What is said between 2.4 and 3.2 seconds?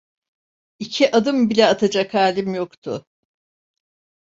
yoktu.